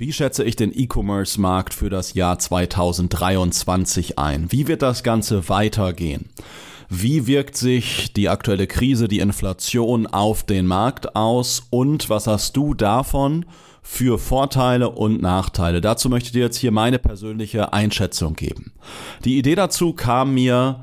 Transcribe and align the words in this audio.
Wie 0.00 0.14
schätze 0.14 0.44
ich 0.44 0.56
den 0.56 0.72
E-Commerce-Markt 0.72 1.74
für 1.74 1.90
das 1.90 2.14
Jahr 2.14 2.38
2023 2.38 4.18
ein? 4.18 4.50
Wie 4.50 4.66
wird 4.66 4.80
das 4.80 5.02
Ganze 5.02 5.50
weitergehen? 5.50 6.30
Wie 6.88 7.26
wirkt 7.26 7.54
sich 7.54 8.10
die 8.14 8.30
aktuelle 8.30 8.66
Krise, 8.66 9.08
die 9.08 9.18
Inflation 9.18 10.06
auf 10.06 10.42
den 10.42 10.64
Markt 10.64 11.16
aus? 11.16 11.64
Und 11.68 12.08
was 12.08 12.26
hast 12.26 12.56
du 12.56 12.72
davon 12.72 13.44
für 13.82 14.18
Vorteile 14.18 14.88
und 14.88 15.20
Nachteile? 15.20 15.82
Dazu 15.82 16.08
möchte 16.08 16.28
ich 16.28 16.32
dir 16.32 16.44
jetzt 16.44 16.56
hier 16.56 16.72
meine 16.72 16.98
persönliche 16.98 17.74
Einschätzung 17.74 18.32
geben. 18.32 18.72
Die 19.26 19.36
Idee 19.36 19.54
dazu 19.54 19.92
kam 19.92 20.32
mir 20.32 20.82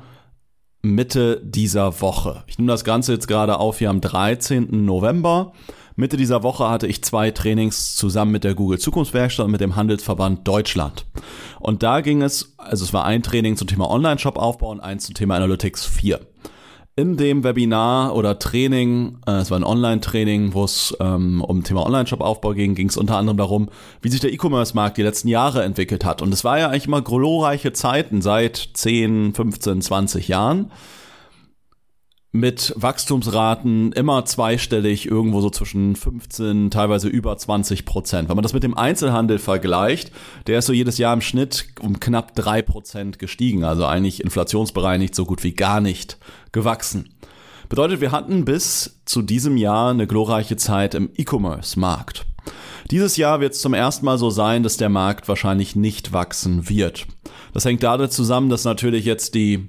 Mitte 0.80 1.42
dieser 1.44 2.00
Woche. 2.00 2.44
Ich 2.46 2.56
nehme 2.56 2.70
das 2.70 2.84
Ganze 2.84 3.14
jetzt 3.14 3.26
gerade 3.26 3.58
auf 3.58 3.78
hier 3.78 3.90
am 3.90 4.00
13. 4.00 4.84
November. 4.84 5.54
Mitte 5.98 6.16
dieser 6.16 6.44
Woche 6.44 6.70
hatte 6.70 6.86
ich 6.86 7.02
zwei 7.02 7.32
Trainings 7.32 7.96
zusammen 7.96 8.30
mit 8.30 8.44
der 8.44 8.54
Google 8.54 8.78
Zukunftswerkstatt 8.78 9.46
und 9.46 9.50
mit 9.50 9.60
dem 9.60 9.74
Handelsverband 9.74 10.46
Deutschland. 10.46 11.06
Und 11.58 11.82
da 11.82 12.02
ging 12.02 12.22
es, 12.22 12.54
also 12.56 12.84
es 12.84 12.92
war 12.92 13.04
ein 13.04 13.24
Training 13.24 13.56
zum 13.56 13.66
Thema 13.66 13.90
Online-Shop-Aufbau 13.90 14.70
und 14.70 14.78
eins 14.78 15.06
zum 15.06 15.16
Thema 15.16 15.34
Analytics 15.34 15.86
4 15.86 16.20
in 16.94 17.16
dem 17.16 17.44
Webinar 17.44 18.14
oder 18.16 18.40
Training, 18.40 19.18
äh, 19.26 19.38
es 19.38 19.52
war 19.52 19.58
ein 19.58 19.64
Online-Training, 19.64 20.52
wo 20.52 20.64
es 20.64 20.96
ähm, 20.98 21.42
um 21.42 21.62
Thema 21.62 21.86
Online-Shop-Aufbau 21.86 22.54
ging, 22.54 22.74
ging 22.74 22.88
es 22.88 22.96
unter 22.96 23.16
anderem 23.16 23.36
darum, 23.36 23.68
wie 24.02 24.08
sich 24.08 24.18
der 24.18 24.32
E-Commerce-Markt 24.32 24.96
die 24.96 25.02
letzten 25.02 25.28
Jahre 25.28 25.62
entwickelt 25.62 26.04
hat. 26.04 26.22
Und 26.22 26.32
es 26.34 26.42
war 26.42 26.58
ja 26.58 26.68
eigentlich 26.68 26.86
immer 26.86 27.02
glorreiche 27.02 27.72
Zeiten 27.72 28.20
seit 28.20 28.70
10, 28.74 29.32
15, 29.34 29.80
20 29.80 30.26
Jahren 30.26 30.72
mit 32.30 32.74
Wachstumsraten 32.76 33.92
immer 33.92 34.24
zweistellig, 34.26 35.06
irgendwo 35.06 35.40
so 35.40 35.48
zwischen 35.48 35.96
15, 35.96 36.70
teilweise 36.70 37.08
über 37.08 37.36
20 37.36 37.86
Prozent. 37.86 38.28
Wenn 38.28 38.36
man 38.36 38.42
das 38.42 38.52
mit 38.52 38.62
dem 38.62 38.76
Einzelhandel 38.76 39.38
vergleicht, 39.38 40.12
der 40.46 40.58
ist 40.58 40.66
so 40.66 40.74
jedes 40.74 40.98
Jahr 40.98 41.14
im 41.14 41.22
Schnitt 41.22 41.68
um 41.80 42.00
knapp 42.00 42.34
drei 42.34 42.60
Prozent 42.60 43.18
gestiegen, 43.18 43.64
also 43.64 43.86
eigentlich 43.86 44.22
inflationsbereinigt 44.22 45.14
so 45.14 45.24
gut 45.24 45.42
wie 45.42 45.54
gar 45.54 45.80
nicht 45.80 46.18
gewachsen. 46.52 47.14
Bedeutet, 47.70 48.00
wir 48.00 48.12
hatten 48.12 48.44
bis 48.44 49.00
zu 49.04 49.22
diesem 49.22 49.56
Jahr 49.56 49.90
eine 49.90 50.06
glorreiche 50.06 50.56
Zeit 50.56 50.94
im 50.94 51.10
E-Commerce-Markt. 51.14 52.26
Dieses 52.90 53.16
Jahr 53.16 53.40
wird 53.40 53.52
es 53.52 53.60
zum 53.60 53.74
ersten 53.74 54.06
Mal 54.06 54.16
so 54.16 54.30
sein, 54.30 54.62
dass 54.62 54.78
der 54.78 54.88
Markt 54.88 55.28
wahrscheinlich 55.28 55.76
nicht 55.76 56.12
wachsen 56.12 56.68
wird. 56.68 57.06
Das 57.52 57.64
hängt 57.64 57.82
damit 57.82 58.12
zusammen, 58.12 58.48
dass 58.48 58.64
natürlich 58.64 59.04
jetzt 59.04 59.34
die 59.34 59.68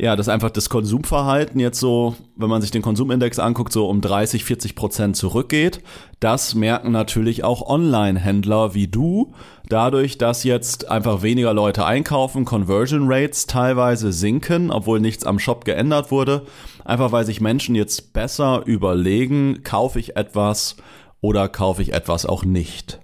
ja, 0.00 0.16
dass 0.16 0.30
einfach 0.30 0.48
das 0.48 0.70
Konsumverhalten 0.70 1.60
jetzt 1.60 1.78
so, 1.78 2.16
wenn 2.34 2.48
man 2.48 2.62
sich 2.62 2.70
den 2.70 2.80
Konsumindex 2.80 3.38
anguckt, 3.38 3.70
so 3.70 3.86
um 3.86 4.00
30, 4.00 4.44
40 4.44 4.74
Prozent 4.74 5.14
zurückgeht. 5.14 5.82
Das 6.20 6.54
merken 6.54 6.90
natürlich 6.90 7.44
auch 7.44 7.68
Online-Händler 7.68 8.72
wie 8.72 8.88
du, 8.88 9.34
dadurch, 9.68 10.16
dass 10.16 10.42
jetzt 10.42 10.90
einfach 10.90 11.20
weniger 11.20 11.52
Leute 11.52 11.84
einkaufen, 11.84 12.46
Conversion 12.46 13.12
Rates 13.12 13.46
teilweise 13.46 14.10
sinken, 14.10 14.70
obwohl 14.70 15.00
nichts 15.00 15.24
am 15.24 15.38
Shop 15.38 15.66
geändert 15.66 16.10
wurde. 16.10 16.46
Einfach 16.82 17.12
weil 17.12 17.26
sich 17.26 17.42
Menschen 17.42 17.74
jetzt 17.74 18.14
besser 18.14 18.62
überlegen, 18.64 19.62
kaufe 19.64 19.98
ich 20.00 20.16
etwas 20.16 20.76
oder 21.20 21.46
kaufe 21.48 21.82
ich 21.82 21.92
etwas 21.92 22.24
auch 22.24 22.42
nicht 22.42 23.00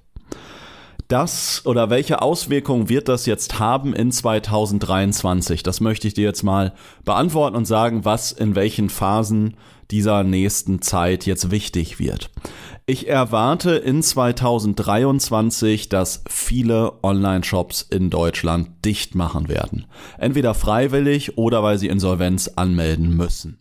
das 1.09 1.63
oder 1.65 1.91
welche 1.91 2.23
Auswirkungen 2.23 2.89
wird 2.89 3.09
das 3.09 3.27
jetzt 3.27 3.59
haben 3.59 3.95
in 3.95 4.11
2023? 4.13 5.63
Das 5.63 5.81
möchte 5.81 6.09
ich 6.09 6.15
dir 6.15 6.25
jetzt 6.25 6.43
mal 6.43 6.73
beantworten 7.05 7.57
und 7.57 7.65
sagen, 7.65 8.05
was 8.05 8.33
in 8.33 8.55
welchen 8.55 8.91
Phasen 8.91 9.57
dieser 9.91 10.25
nächsten 10.25 10.83
Zeit 10.83 11.27
jetzt 11.27 11.51
wichtig 11.51 11.99
wird. 11.99 12.31
Ich 12.87 13.09
erwarte 13.09 13.73
in 13.73 14.03
2023, 14.03 15.89
dass 15.89 16.23
viele 16.29 16.93
Online-Shops 17.03 17.83
in 17.83 18.11
Deutschland 18.11 18.69
dicht 18.85 19.15
machen 19.15 19.49
werden. 19.49 19.87
Entweder 20.19 20.55
freiwillig 20.55 21.37
oder 21.37 21.63
weil 21.63 21.79
sie 21.79 21.89
Insolvenz 21.89 22.49
anmelden 22.55 23.17
müssen. 23.17 23.59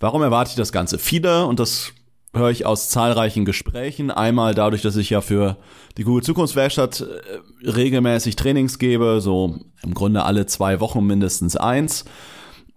Warum 0.00 0.22
erwarte 0.22 0.50
ich 0.50 0.56
das 0.56 0.72
Ganze? 0.72 0.98
Viele, 0.98 1.46
und 1.46 1.60
das 1.60 1.92
höre 2.34 2.50
ich 2.50 2.66
aus 2.66 2.88
zahlreichen 2.88 3.44
Gesprächen. 3.44 4.10
Einmal 4.10 4.54
dadurch, 4.54 4.82
dass 4.82 4.96
ich 4.96 5.10
ja 5.10 5.20
für 5.20 5.56
die 5.96 6.04
Google 6.04 6.22
Zukunftswerkstatt 6.22 7.00
äh, 7.00 7.68
regelmäßig 7.68 8.36
Trainings 8.36 8.78
gebe, 8.78 9.20
so 9.20 9.58
im 9.82 9.94
Grunde 9.94 10.24
alle 10.24 10.46
zwei 10.46 10.80
Wochen 10.80 11.06
mindestens 11.06 11.56
eins. 11.56 12.04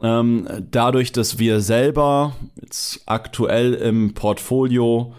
Ähm, 0.01 0.47
dadurch, 0.71 1.11
dass 1.11 1.37
wir 1.37 1.59
selber 1.61 2.35
jetzt 2.59 3.03
aktuell 3.05 3.73
im 3.73 4.13
Portfolio 4.13 5.13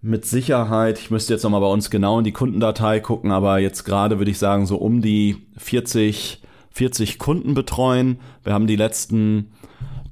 mit 0.00 0.26
Sicherheit, 0.26 0.98
ich 0.98 1.10
müsste 1.10 1.32
jetzt 1.32 1.42
nochmal 1.42 1.62
bei 1.62 1.66
uns 1.66 1.90
genau 1.90 2.18
in 2.18 2.24
die 2.24 2.32
Kundendatei 2.32 3.00
gucken, 3.00 3.32
aber 3.32 3.58
jetzt 3.58 3.84
gerade 3.84 4.18
würde 4.18 4.30
ich 4.30 4.38
sagen, 4.38 4.66
so 4.66 4.76
um 4.76 5.00
die 5.00 5.46
40, 5.56 6.42
40 6.70 7.18
Kunden 7.18 7.54
betreuen. 7.54 8.20
Wir 8.44 8.52
haben 8.52 8.66
die 8.66 8.76
letzten 8.76 9.52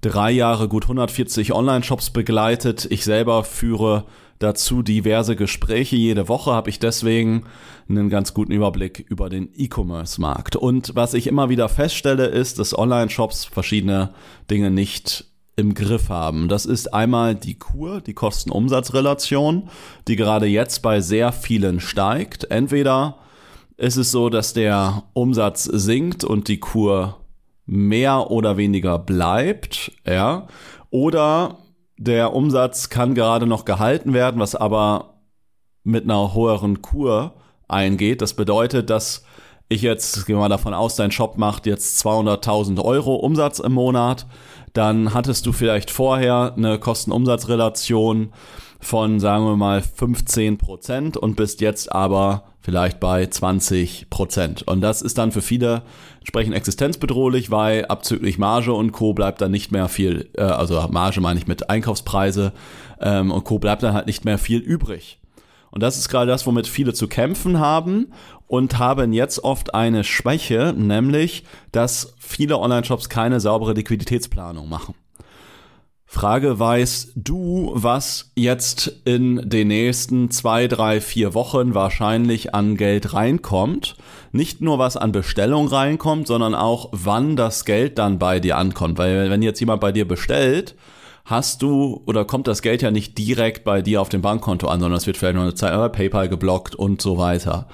drei 0.02 0.32
Jahre 0.32 0.68
gut 0.68 0.84
140 0.84 1.54
Online-Shops 1.54 2.10
begleitet. 2.10 2.86
Ich 2.90 3.04
selber 3.04 3.44
führe 3.44 4.04
dazu 4.38 4.82
diverse 4.82 5.36
Gespräche. 5.36 5.96
Jede 5.96 6.28
Woche 6.28 6.52
habe 6.52 6.68
ich 6.68 6.80
deswegen 6.80 7.44
einen 7.88 8.10
ganz 8.10 8.34
guten 8.34 8.52
Überblick 8.52 9.06
über 9.08 9.30
den 9.30 9.48
E-Commerce-Markt. 9.54 10.56
Und 10.56 10.94
was 10.94 11.14
ich 11.14 11.28
immer 11.28 11.48
wieder 11.48 11.68
feststelle, 11.68 12.26
ist, 12.26 12.58
dass 12.58 12.76
Online-Shops 12.76 13.44
verschiedene 13.44 14.12
Dinge 14.50 14.70
nicht 14.70 15.26
im 15.54 15.74
Griff 15.74 16.08
haben. 16.08 16.48
Das 16.48 16.66
ist 16.66 16.92
einmal 16.92 17.36
die 17.36 17.58
Kur, 17.58 18.00
die 18.00 18.14
Kosten-Umsatz-Relation, 18.14 19.68
die 20.08 20.16
gerade 20.16 20.46
jetzt 20.46 20.82
bei 20.82 21.00
sehr 21.00 21.30
vielen 21.30 21.78
steigt. 21.78 22.44
Entweder 22.50 23.18
ist 23.76 23.96
es 23.96 24.10
so, 24.10 24.28
dass 24.28 24.52
der 24.52 25.04
Umsatz 25.12 25.64
sinkt 25.64 26.24
und 26.24 26.48
die 26.48 26.58
Kur 26.58 27.21
mehr 27.72 28.30
oder 28.30 28.58
weniger 28.58 28.98
bleibt, 28.98 29.92
ja, 30.06 30.46
oder 30.90 31.56
der 31.96 32.34
Umsatz 32.34 32.90
kann 32.90 33.14
gerade 33.14 33.46
noch 33.46 33.64
gehalten 33.64 34.12
werden, 34.12 34.38
was 34.38 34.54
aber 34.54 35.14
mit 35.82 36.04
einer 36.04 36.34
höheren 36.34 36.82
Kur 36.82 37.32
eingeht. 37.68 38.20
Das 38.20 38.34
bedeutet, 38.34 38.90
dass 38.90 39.24
ich 39.70 39.80
jetzt, 39.80 40.26
gehen 40.26 40.36
wir 40.36 40.40
mal 40.40 40.48
davon 40.50 40.74
aus, 40.74 40.96
dein 40.96 41.12
Shop 41.12 41.38
macht 41.38 41.64
jetzt 41.64 42.04
200.000 42.04 42.84
Euro 42.84 43.14
Umsatz 43.14 43.58
im 43.58 43.72
Monat, 43.72 44.26
dann 44.74 45.14
hattest 45.14 45.46
du 45.46 45.52
vielleicht 45.52 45.90
vorher 45.90 46.52
eine 46.54 46.78
Kosten-Umsatz-Relation 46.78 48.34
von, 48.82 49.20
sagen 49.20 49.44
wir 49.44 49.56
mal, 49.56 49.80
15 49.80 50.58
Prozent 50.58 51.16
und 51.16 51.36
bist 51.36 51.60
jetzt 51.60 51.92
aber 51.92 52.44
vielleicht 52.60 53.00
bei 53.00 53.26
20 53.26 54.10
Prozent. 54.10 54.62
Und 54.62 54.80
das 54.80 55.02
ist 55.02 55.18
dann 55.18 55.32
für 55.32 55.40
viele 55.40 55.82
entsprechend 56.18 56.54
existenzbedrohlich, 56.54 57.50
weil 57.50 57.84
abzüglich 57.86 58.38
Marge 58.38 58.72
und 58.72 58.92
Co. 58.92 59.14
bleibt 59.14 59.40
dann 59.40 59.52
nicht 59.52 59.72
mehr 59.72 59.88
viel, 59.88 60.30
äh, 60.36 60.42
also 60.42 60.86
Marge 60.90 61.20
meine 61.20 61.38
ich 61.38 61.46
mit 61.46 61.70
Einkaufspreise 61.70 62.52
ähm, 63.00 63.30
und 63.30 63.44
Co. 63.44 63.58
bleibt 63.58 63.82
dann 63.82 63.94
halt 63.94 64.06
nicht 64.06 64.24
mehr 64.24 64.38
viel 64.38 64.58
übrig. 64.58 65.20
Und 65.70 65.82
das 65.82 65.96
ist 65.96 66.08
gerade 66.08 66.30
das, 66.30 66.46
womit 66.46 66.66
viele 66.66 66.92
zu 66.92 67.08
kämpfen 67.08 67.58
haben 67.58 68.12
und 68.46 68.78
haben 68.78 69.12
jetzt 69.12 69.42
oft 69.42 69.74
eine 69.74 70.04
Schwäche, 70.04 70.74
nämlich, 70.76 71.44
dass 71.70 72.14
viele 72.18 72.58
Online-Shops 72.58 73.08
keine 73.08 73.40
saubere 73.40 73.72
Liquiditätsplanung 73.72 74.68
machen. 74.68 74.94
Frage, 76.14 76.58
weißt 76.58 77.12
du, 77.14 77.70
was 77.72 78.32
jetzt 78.36 79.00
in 79.06 79.48
den 79.48 79.68
nächsten 79.68 80.30
zwei, 80.30 80.68
drei, 80.68 81.00
vier 81.00 81.32
Wochen 81.32 81.74
wahrscheinlich 81.74 82.54
an 82.54 82.76
Geld 82.76 83.14
reinkommt? 83.14 83.96
Nicht 84.30 84.60
nur 84.60 84.78
was 84.78 84.98
an 84.98 85.12
Bestellung 85.12 85.68
reinkommt, 85.68 86.26
sondern 86.26 86.54
auch 86.54 86.90
wann 86.92 87.34
das 87.34 87.64
Geld 87.64 87.96
dann 87.98 88.18
bei 88.18 88.40
dir 88.40 88.58
ankommt. 88.58 88.98
Weil 88.98 89.30
wenn 89.30 89.40
jetzt 89.40 89.58
jemand 89.58 89.80
bei 89.80 89.90
dir 89.90 90.06
bestellt, 90.06 90.74
hast 91.24 91.62
du 91.62 92.02
oder 92.04 92.26
kommt 92.26 92.46
das 92.46 92.60
Geld 92.60 92.82
ja 92.82 92.90
nicht 92.90 93.16
direkt 93.16 93.64
bei 93.64 93.80
dir 93.80 94.02
auf 94.02 94.10
dem 94.10 94.20
Bankkonto 94.20 94.68
an, 94.68 94.80
sondern 94.80 94.98
es 94.98 95.06
wird 95.06 95.16
vielleicht 95.16 95.36
noch 95.36 95.42
eine 95.42 95.54
Zeit 95.54 95.72
bei 95.72 95.88
PayPal 95.88 96.28
geblockt 96.28 96.74
und 96.74 97.00
so 97.00 97.16
weiter. 97.16 97.68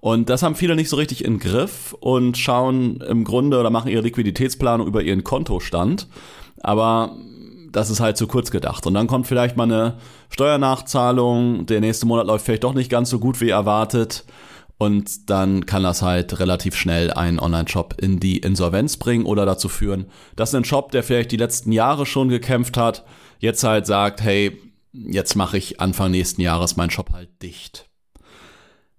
Und 0.00 0.30
das 0.30 0.42
haben 0.42 0.54
viele 0.54 0.76
nicht 0.76 0.88
so 0.88 0.96
richtig 0.96 1.26
in 1.26 1.38
Griff 1.38 1.94
und 2.00 2.38
schauen 2.38 3.02
im 3.02 3.24
Grunde 3.24 3.60
oder 3.60 3.68
machen 3.68 3.90
ihre 3.90 4.02
Liquiditätsplanung 4.02 4.86
über 4.86 5.02
ihren 5.02 5.24
Kontostand. 5.24 6.08
Aber 6.62 7.16
das 7.72 7.90
ist 7.90 8.00
halt 8.00 8.16
zu 8.16 8.26
kurz 8.26 8.50
gedacht. 8.50 8.86
Und 8.86 8.94
dann 8.94 9.06
kommt 9.06 9.26
vielleicht 9.26 9.56
mal 9.56 9.64
eine 9.64 9.94
Steuernachzahlung, 10.30 11.66
der 11.66 11.80
nächste 11.80 12.06
Monat 12.06 12.26
läuft 12.26 12.44
vielleicht 12.44 12.64
doch 12.64 12.74
nicht 12.74 12.90
ganz 12.90 13.10
so 13.10 13.18
gut 13.18 13.40
wie 13.40 13.50
erwartet. 13.50 14.24
und 14.82 15.30
dann 15.30 15.64
kann 15.64 15.84
das 15.84 16.02
halt 16.02 16.40
relativ 16.40 16.74
schnell 16.74 17.12
einen 17.12 17.38
Online-Shop 17.38 17.94
in 17.98 18.18
die 18.18 18.38
Insolvenz 18.38 18.96
bringen 18.96 19.26
oder 19.26 19.46
dazu 19.46 19.68
führen, 19.68 20.06
dass 20.34 20.54
ein 20.54 20.64
Shop, 20.64 20.90
der 20.90 21.04
vielleicht 21.04 21.30
die 21.30 21.36
letzten 21.36 21.70
Jahre 21.70 22.04
schon 22.04 22.28
gekämpft 22.28 22.76
hat, 22.76 23.04
jetzt 23.38 23.62
halt 23.62 23.86
sagt, 23.86 24.22
hey, 24.22 24.60
jetzt 24.92 25.36
mache 25.36 25.56
ich 25.56 25.80
Anfang 25.80 26.10
nächsten 26.10 26.40
Jahres 26.40 26.76
meinen 26.76 26.90
Shop 26.90 27.12
halt 27.12 27.30
dicht. 27.42 27.88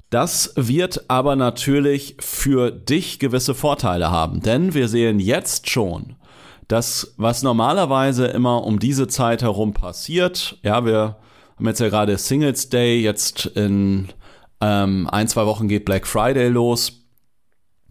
Das 0.10 0.54
wird 0.56 1.10
aber 1.10 1.36
natürlich 1.36 2.16
für 2.20 2.72
dich 2.72 3.20
gewisse 3.20 3.54
Vorteile 3.56 4.10
haben, 4.10 4.42
denn 4.42 4.74
wir 4.74 4.88
sehen 4.88 5.20
jetzt 5.20 5.70
schon, 5.70 6.16
dass 6.68 7.14
was 7.18 7.44
normalerweise 7.44 8.28
immer 8.28 8.64
um 8.64 8.80
diese 8.80 9.08
Zeit 9.08 9.42
herum 9.42 9.74
passiert, 9.74 10.58
ja, 10.64 10.86
wir 10.86 11.18
haben 11.58 11.68
jetzt 11.68 11.80
ja 11.80 11.90
gerade 11.90 12.18
Singles 12.18 12.70
Day, 12.70 13.02
jetzt 13.02 13.46
in 13.46 14.10
ähm, 14.62 15.08
ein, 15.12 15.28
zwei 15.28 15.46
Wochen 15.46 15.68
geht 15.68 15.86
Black 15.86 16.08
Friday 16.08 16.50
los. 16.50 17.00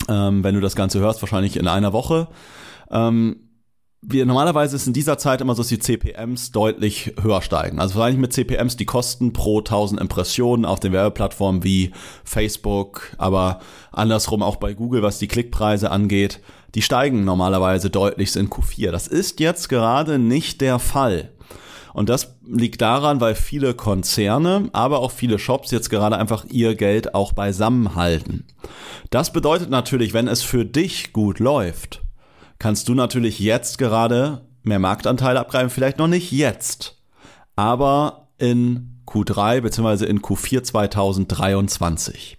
Ähm, 0.08 0.42
wenn 0.42 0.54
du 0.54 0.60
das 0.60 0.74
Ganze 0.74 0.98
hörst, 0.98 1.22
wahrscheinlich 1.22 1.56
in 1.56 1.68
einer 1.68 1.92
Woche. 1.92 2.28
Ähm, 2.90 3.36
wir, 4.04 4.26
normalerweise 4.26 4.74
ist 4.74 4.88
in 4.88 4.92
dieser 4.92 5.16
Zeit 5.16 5.40
immer 5.40 5.54
so, 5.54 5.62
dass 5.62 5.68
die 5.68 5.78
CPMs 5.78 6.50
deutlich 6.50 7.14
höher 7.20 7.40
steigen. 7.40 7.78
Also 7.78 8.02
allem 8.02 8.20
mit 8.20 8.32
CPMs 8.32 8.76
die 8.76 8.84
Kosten 8.84 9.32
pro 9.32 9.58
1000 9.58 10.00
Impressionen 10.00 10.64
auf 10.64 10.80
den 10.80 10.92
Werbeplattformen 10.92 11.62
wie 11.62 11.92
Facebook, 12.24 13.14
aber 13.18 13.60
andersrum 13.92 14.42
auch 14.42 14.56
bei 14.56 14.74
Google, 14.74 15.02
was 15.02 15.20
die 15.20 15.28
Klickpreise 15.28 15.92
angeht, 15.92 16.40
die 16.74 16.82
steigen 16.82 17.24
normalerweise 17.24 17.90
deutlich 17.90 18.34
in 18.36 18.48
Q4. 18.48 18.90
Das 18.90 19.06
ist 19.06 19.40
jetzt 19.40 19.68
gerade 19.68 20.18
nicht 20.18 20.60
der 20.60 20.78
Fall. 20.78 21.30
Und 21.92 22.08
das 22.08 22.36
liegt 22.46 22.80
daran, 22.80 23.20
weil 23.20 23.34
viele 23.34 23.74
Konzerne, 23.74 24.70
aber 24.72 25.00
auch 25.00 25.10
viele 25.10 25.38
Shops 25.38 25.70
jetzt 25.70 25.90
gerade 25.90 26.16
einfach 26.16 26.44
ihr 26.48 26.74
Geld 26.74 27.14
auch 27.14 27.32
beisammen 27.32 27.94
halten. 27.94 28.46
Das 29.10 29.32
bedeutet 29.32 29.68
natürlich, 29.68 30.14
wenn 30.14 30.28
es 30.28 30.42
für 30.42 30.64
dich 30.64 31.12
gut 31.12 31.38
läuft, 31.38 32.00
kannst 32.58 32.88
du 32.88 32.94
natürlich 32.94 33.38
jetzt 33.40 33.76
gerade 33.76 34.46
mehr 34.62 34.78
Marktanteile 34.78 35.40
abgreifen, 35.40 35.70
vielleicht 35.70 35.98
noch 35.98 36.08
nicht 36.08 36.32
jetzt, 36.32 37.02
aber 37.56 38.28
in 38.38 39.02
Q3 39.06 39.60
bzw. 39.60 40.06
in 40.06 40.20
Q4 40.22 40.62
2023. 40.62 42.38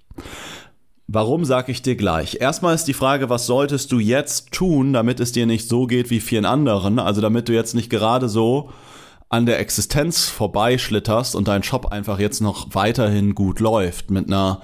Warum 1.15 1.45
sage 1.45 1.71
ich 1.71 1.83
dir 1.83 1.95
gleich? 1.95 2.37
Erstmal 2.41 2.73
ist 2.73 2.85
die 2.85 2.95
Frage, 2.95 3.29
was 3.29 3.45
solltest 3.45 3.91
du 3.91 3.99
jetzt 3.99 4.51
tun, 4.51 4.93
damit 4.93 5.19
es 5.19 5.31
dir 5.31 5.45
nicht 5.45 5.69
so 5.69 5.85
geht 5.85 6.09
wie 6.09 6.19
vielen 6.19 6.43
anderen? 6.43 6.97
Also 6.97 7.21
damit 7.21 7.47
du 7.47 7.53
jetzt 7.53 7.75
nicht 7.75 7.91
gerade 7.91 8.27
so 8.27 8.71
an 9.29 9.45
der 9.45 9.59
Existenz 9.59 10.27
vorbeischlitterst 10.29 11.35
und 11.35 11.47
dein 11.47 11.61
Shop 11.61 11.91
einfach 11.91 12.17
jetzt 12.17 12.41
noch 12.41 12.73
weiterhin 12.73 13.35
gut 13.35 13.59
läuft 13.59 14.09
mit 14.09 14.25
einer 14.25 14.61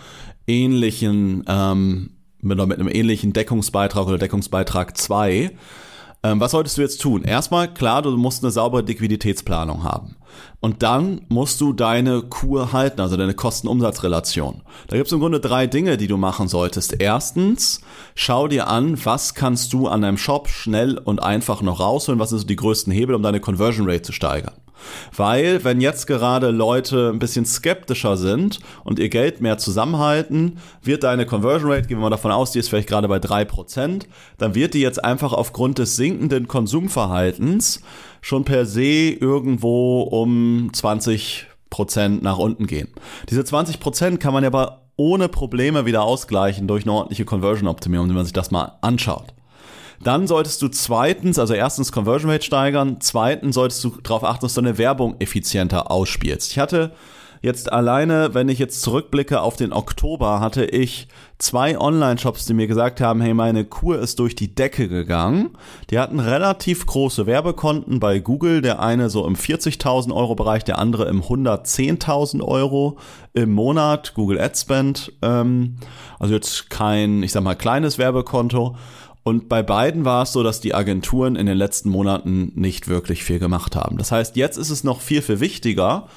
ähnlichen, 0.48 1.44
ähm, 1.48 2.16
mit, 2.42 2.58
mit 2.58 2.80
einem 2.80 2.90
ähnlichen 2.90 3.32
Deckungsbeitrag 3.32 4.08
oder 4.08 4.18
Deckungsbeitrag 4.18 4.98
2. 4.98 5.52
Ähm, 6.22 6.40
was 6.42 6.52
solltest 6.52 6.78
du 6.78 6.82
jetzt 6.82 7.02
tun? 7.02 7.24
Erstmal, 7.24 7.74
klar, 7.74 8.02
du 8.02 8.16
musst 8.18 8.44
eine 8.44 8.52
saubere 8.52 8.82
Liquiditätsplanung 8.82 9.84
haben. 9.84 10.18
Und 10.60 10.84
dann 10.84 11.22
musst 11.30 11.62
du 11.62 11.72
deine 11.72 12.22
Kur 12.24 12.74
halten, 12.74 13.00
also 13.00 13.16
deine 13.16 13.34
Kosten-Umsatz-Relation. 13.34 14.62
Da 14.88 14.98
gibt 14.98 15.08
es 15.08 15.14
im 15.14 15.20
Grunde 15.20 15.40
drei 15.40 15.66
Dinge, 15.68 15.96
die 15.96 16.08
du 16.08 16.18
machen 16.18 16.50
solltest. 16.50 16.96
Erstens, 17.00 17.82
schau 18.16 18.48
dir 18.50 18.68
an, 18.68 19.04
was 19.06 19.34
kannst 19.34 19.72
du 19.72 19.88
an 19.88 20.02
deinem 20.02 20.18
Shop 20.18 20.50
schnell 20.50 20.98
und 20.98 21.24
einfach 21.24 21.62
noch 21.62 21.80
rausholen, 21.80 22.20
was 22.20 22.30
sind 22.30 22.40
so 22.40 22.48
die 22.48 22.58
größten 22.58 22.92
Hebel, 22.92 23.16
um 23.16 23.24
deine 23.24 23.40
Conversion 23.40 23.90
Rate 23.90 24.02
zu 24.02 24.12
steigern. 24.12 24.54
Weil, 25.16 25.64
wenn 25.64 25.82
jetzt 25.82 26.08
gerade 26.08 26.52
Leute 26.52 27.10
ein 27.14 27.20
bisschen 27.20 27.46
skeptischer 27.46 28.18
sind 28.18 28.60
und 28.84 29.00
ihr 29.00 29.10
Geld 29.10 29.42
mehr 29.42 29.58
zusammenhalten, 29.58 30.60
wird 30.82 31.04
deine 31.04 31.26
Conversion 31.26 31.72
Rate, 31.72 31.88
gehen 31.88 31.98
wir 31.98 32.04
mal 32.04 32.10
davon 32.10 32.32
aus, 32.32 32.52
die 32.52 32.60
ist 32.60 32.70
vielleicht 32.70 32.90
gerade 32.90 33.08
bei 33.08 33.20
drei 33.20 33.46
Prozent, 33.46 34.08
dann 34.38 34.56
wird 34.56 34.74
die 34.74 34.82
jetzt 34.82 35.04
einfach 35.04 35.34
aufgrund 35.34 35.78
des 35.78 35.96
sinkenden 35.96 36.48
Konsumverhaltens 36.48 37.82
schon 38.22 38.46
per 38.46 38.66
se 38.66 39.12
irgendwo 39.12 40.02
um 40.02 40.70
20 40.74 41.48
Prozent 41.70 42.24
nach 42.24 42.38
unten 42.38 42.68
gehen. 42.68 42.90
Diese 43.30 43.44
20 43.44 43.80
Prozent 43.80 44.20
kann 44.20 44.34
man 44.34 44.44
ja 44.44 44.50
aber 44.50 44.90
ohne 44.96 45.30
Probleme 45.30 45.86
wieder 45.86 46.04
ausgleichen 46.04 46.68
durch 46.68 46.84
eine 46.84 46.92
ordentliche 46.92 47.26
Conversion-Optimierung, 47.26 48.10
wenn 48.10 48.16
man 48.16 48.26
sich 48.26 48.34
das 48.34 48.52
mal 48.52 48.78
anschaut. 48.82 49.34
Dann 50.04 50.28
solltest 50.28 50.62
du 50.62 50.70
zweitens, 50.70 51.40
also 51.40 51.54
erstens 51.54 51.92
Conversion 51.92 52.32
Rate 52.32 52.46
steigern, 52.46 52.98
zweitens 53.00 53.56
solltest 53.56 53.84
du 53.84 53.98
darauf 54.02 54.24
achten, 54.24 54.46
dass 54.46 54.54
du 54.54 54.62
deine 54.62 54.78
Werbung 54.78 55.16
effizienter 55.20 55.92
ausspielst. 55.92 56.52
Ich 56.52 56.60
hatte 56.60 56.92
jetzt 57.42 57.72
alleine, 57.72 58.34
wenn 58.34 58.50
ich 58.50 58.60
jetzt 58.60 58.82
zurückblicke 58.82 59.42
auf 59.42 59.56
den 59.56 59.72
Oktober, 59.74 60.40
hatte 60.40 60.66
ich 60.66 61.08
zwei 61.38 61.80
Online-Shops, 61.80 62.46
die 62.46 62.54
mir 62.54 62.68
gesagt 62.68 63.00
haben, 63.00 63.22
hey, 63.22 63.34
meine 63.34 63.64
Kur 63.64 64.00
ist 64.00 64.20
durch 64.20 64.36
die 64.36 64.54
Decke 64.54 64.90
gegangen. 64.90 65.52
Die 65.90 66.00
hatten 66.00 66.20
relativ 66.20 66.86
große 66.86 67.26
Werbekonten 67.26 68.00
bei 68.00 68.20
Google, 68.20 68.62
der 68.62 68.82
eine 68.82 69.10
so 69.10 69.26
im 69.26 69.36
40.000 69.36 70.14
Euro 70.14 70.36
Bereich, 70.36 70.64
der 70.64 70.80
andere 70.80 71.08
im 71.08 71.22
110.000 71.22 72.42
Euro 72.42 72.98
im 73.34 73.52
Monat, 73.52 74.14
Google 74.16 74.40
Ad 74.40 74.58
Spend. 74.58 75.14
Ähm, 75.22 75.78
also 76.20 76.34
jetzt 76.34 76.70
kein, 76.70 77.24
ich 77.24 77.32
sag 77.32 77.44
mal, 77.44 77.56
kleines 77.56 77.98
Werbekonto. 77.98 78.76
Und 79.30 79.48
bei 79.48 79.62
beiden 79.62 80.06
war 80.06 80.24
es 80.24 80.34
so, 80.34 80.42
dass 80.42 80.60
die 80.60 80.74
Agenturen 80.74 81.36
in 81.36 81.46
den 81.46 81.56
letzten 81.56 81.92
Monaten 81.92 82.52
nicht 82.56 82.88
wirklich 82.88 83.24
viel 83.24 83.38
gemacht 83.38 83.76
haben. 83.76 84.00
Das 84.00 84.12
heißt, 84.12 84.36
jetzt 84.36 84.58
ist 84.58 84.72
es 84.72 84.84
noch 84.84 85.02
viel, 85.02 85.22
viel 85.22 85.40
wichtiger, 85.40 86.08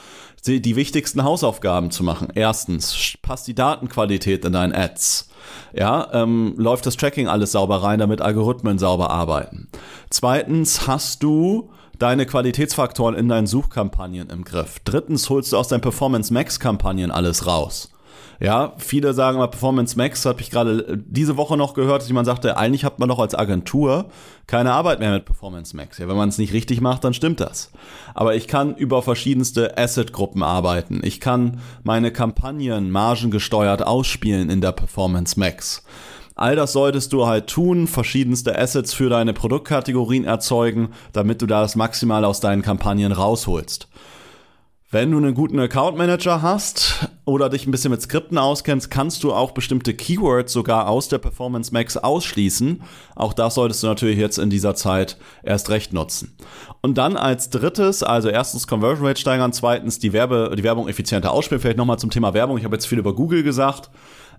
die 0.46 0.76
wichtigsten 0.76 1.22
Hausaufgaben 1.22 1.90
zu 1.90 2.04
machen. 2.04 2.28
Erstens, 2.34 3.18
passt 3.20 3.46
die 3.48 3.54
Datenqualität 3.54 4.46
in 4.46 4.54
deinen 4.54 4.74
Ads? 4.74 5.28
Ja, 5.74 6.08
ähm, 6.14 6.54
läuft 6.56 6.86
das 6.86 6.96
Tracking 6.96 7.28
alles 7.28 7.52
sauber 7.52 7.82
rein, 7.82 7.98
damit 7.98 8.22
Algorithmen 8.22 8.78
sauber 8.78 9.10
arbeiten? 9.10 9.68
Zweitens, 10.08 10.86
hast 10.86 11.22
du 11.22 11.68
deine 11.98 12.24
Qualitätsfaktoren 12.24 13.14
in 13.14 13.28
deinen 13.28 13.46
Suchkampagnen 13.46 14.30
im 14.30 14.42
Griff? 14.42 14.78
Drittens, 14.84 15.28
holst 15.28 15.52
du 15.52 15.58
aus 15.58 15.68
deinen 15.68 15.82
Performance 15.82 16.32
Max 16.32 16.58
Kampagnen 16.58 17.10
alles 17.10 17.46
raus? 17.46 17.91
Ja, 18.42 18.72
viele 18.76 19.14
sagen 19.14 19.38
mal 19.38 19.46
Performance 19.46 19.96
Max, 19.96 20.26
habe 20.26 20.40
ich 20.40 20.50
gerade 20.50 21.00
diese 21.06 21.36
Woche 21.36 21.56
noch 21.56 21.74
gehört, 21.74 22.02
dass 22.02 22.08
jemand 22.08 22.26
sagte, 22.26 22.56
eigentlich 22.56 22.84
hat 22.84 22.98
man 22.98 23.08
doch 23.08 23.20
als 23.20 23.36
Agentur 23.36 24.06
keine 24.48 24.72
Arbeit 24.72 24.98
mehr 24.98 25.12
mit 25.12 25.26
Performance 25.26 25.76
Max. 25.76 25.98
Ja, 25.98 26.08
wenn 26.08 26.16
man 26.16 26.28
es 26.28 26.38
nicht 26.38 26.52
richtig 26.52 26.80
macht, 26.80 27.04
dann 27.04 27.14
stimmt 27.14 27.38
das. 27.38 27.70
Aber 28.14 28.34
ich 28.34 28.48
kann 28.48 28.74
über 28.74 29.00
verschiedenste 29.00 29.78
Asset-Gruppen 29.78 30.42
arbeiten. 30.42 31.02
Ich 31.04 31.20
kann 31.20 31.60
meine 31.84 32.10
Kampagnen 32.10 32.90
margengesteuert 32.90 33.86
ausspielen 33.86 34.50
in 34.50 34.60
der 34.60 34.72
Performance 34.72 35.38
Max. 35.38 35.84
All 36.34 36.56
das 36.56 36.72
solltest 36.72 37.12
du 37.12 37.28
halt 37.28 37.46
tun, 37.46 37.86
verschiedenste 37.86 38.58
Assets 38.58 38.92
für 38.92 39.08
deine 39.08 39.34
Produktkategorien 39.34 40.24
erzeugen, 40.24 40.88
damit 41.12 41.42
du 41.42 41.46
da 41.46 41.60
das 41.60 41.76
Maximale 41.76 42.26
aus 42.26 42.40
deinen 42.40 42.62
Kampagnen 42.62 43.12
rausholst. 43.12 43.86
Wenn 44.94 45.10
du 45.10 45.16
einen 45.16 45.32
guten 45.32 45.58
Account 45.58 45.96
Manager 45.96 46.42
hast 46.42 47.08
oder 47.24 47.48
dich 47.48 47.66
ein 47.66 47.70
bisschen 47.70 47.92
mit 47.92 48.02
Skripten 48.02 48.36
auskennst, 48.36 48.90
kannst 48.90 49.24
du 49.24 49.32
auch 49.32 49.52
bestimmte 49.52 49.94
Keywords 49.94 50.52
sogar 50.52 50.86
aus 50.86 51.08
der 51.08 51.16
Performance 51.16 51.72
Max 51.72 51.96
ausschließen. 51.96 52.82
Auch 53.16 53.32
das 53.32 53.54
solltest 53.54 53.82
du 53.82 53.86
natürlich 53.86 54.18
jetzt 54.18 54.36
in 54.36 54.50
dieser 54.50 54.74
Zeit 54.74 55.16
erst 55.42 55.70
recht 55.70 55.94
nutzen. 55.94 56.36
Und 56.82 56.98
dann 56.98 57.16
als 57.16 57.48
drittes, 57.48 58.02
also 58.02 58.28
erstens 58.28 58.66
Conversion 58.66 59.06
Rate 59.06 59.18
steigern, 59.18 59.54
zweitens 59.54 59.98
die, 59.98 60.12
Werbe, 60.12 60.52
die 60.58 60.62
Werbung 60.62 60.88
effizienter 60.88 61.32
ausspielen. 61.32 61.62
Vielleicht 61.62 61.78
nochmal 61.78 61.98
zum 61.98 62.10
Thema 62.10 62.34
Werbung. 62.34 62.58
Ich 62.58 62.64
habe 62.64 62.76
jetzt 62.76 62.84
viel 62.84 62.98
über 62.98 63.14
Google 63.14 63.42
gesagt, 63.42 63.88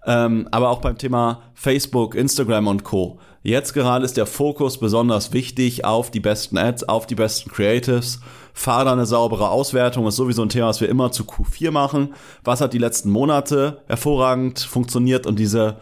ähm, 0.06 0.48
aber 0.52 0.70
auch 0.70 0.82
beim 0.82 0.98
Thema 0.98 1.42
Facebook, 1.54 2.16
Instagram 2.16 2.68
und 2.68 2.84
Co. 2.84 3.20
Jetzt 3.42 3.74
gerade 3.74 4.06
ist 4.06 4.18
der 4.18 4.26
Fokus 4.26 4.78
besonders 4.78 5.34
wichtig 5.34 5.84
auf 5.86 6.12
die 6.12 6.22
besten 6.22 6.58
Ads, 6.58 6.88
auf 6.88 7.08
die 7.08 7.16
besten 7.16 7.52
Creatives 7.52 8.20
fahr 8.54 8.86
da 8.86 8.94
eine 8.94 9.06
saubere 9.06 9.50
Auswertung, 9.50 10.08
ist 10.08 10.16
sowieso 10.16 10.44
ein 10.44 10.50
Thema, 10.50 10.68
was 10.68 10.80
wir 10.80 10.88
immer 10.88 11.12
zu 11.12 11.24
Q4 11.24 11.72
machen. 11.72 12.14
Was 12.44 12.62
hat 12.62 12.74
die 12.74 12.78
letzten 12.78 13.10
Monate 13.10 13.82
hervorragend 13.88 14.60
funktioniert 14.60 15.26
und 15.26 15.40
diese 15.40 15.78